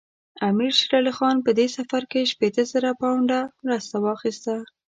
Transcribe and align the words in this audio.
امیر 0.49 0.73
شېر 0.79 0.93
علي 0.99 1.11
خان 1.17 1.37
په 1.45 1.51
دې 1.57 1.67
سفر 1.77 2.03
کې 2.11 2.29
شپېته 2.31 2.63
زره 2.71 2.91
پونډه 2.99 3.39
مرسته 3.65 3.95
واخیسته. 3.99 4.53